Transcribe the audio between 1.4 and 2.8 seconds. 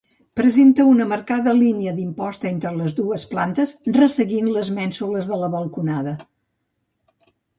línia d'imposta entre